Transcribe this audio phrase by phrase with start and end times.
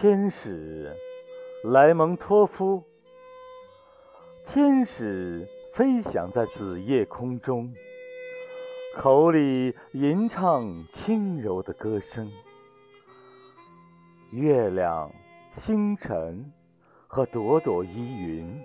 [0.00, 0.96] 天使
[1.62, 2.82] 莱蒙托夫，
[4.50, 7.74] 天使飞翔在紫夜空中，
[8.96, 12.32] 口里吟唱轻柔的歌声。
[14.30, 15.12] 月亮、
[15.56, 16.50] 星辰
[17.06, 18.58] 和朵朵依云，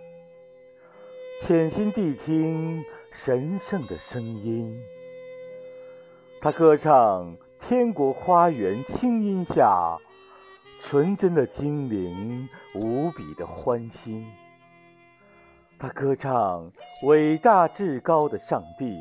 [1.41, 2.81] 潜心谛听
[3.11, 4.73] 神圣的声音。
[6.39, 7.35] 他歌唱
[7.67, 9.97] 天国花园清音下。
[10.87, 14.23] 纯真的精灵，无比的欢欣。
[15.79, 16.71] 他歌唱
[17.03, 18.95] 伟大至高的上帝，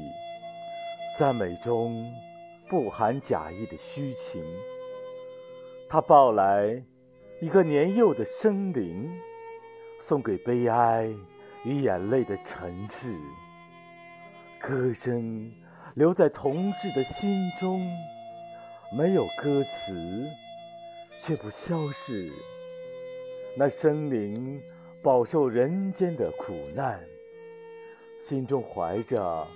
[1.18, 2.10] 赞美中
[2.70, 4.42] 不含假意的虚情。
[5.90, 6.82] 他抱来
[7.42, 9.06] 一个年幼的生灵，
[10.08, 11.06] 送给悲哀
[11.64, 13.14] 与眼泪的城市。
[14.58, 15.52] 歌声
[15.94, 17.78] 留在同志的心中，
[18.96, 20.26] 没有歌词。
[21.26, 22.30] 却不消逝。
[23.56, 24.60] 那生灵
[25.02, 27.00] 饱受人间的苦难，
[28.28, 29.46] 心中怀着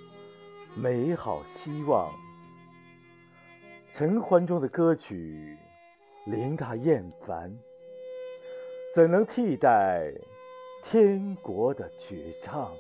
[0.75, 2.13] 美好希望。
[3.97, 5.57] 尘寰中的歌曲
[6.27, 7.59] 令他厌烦，
[8.95, 10.13] 怎能替代
[10.91, 12.73] 天国的绝唱？